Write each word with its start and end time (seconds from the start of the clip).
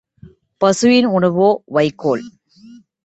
பசுவின் 0.61 1.07
உணவோ 1.07 1.49
வைக்கோல். 1.65 2.23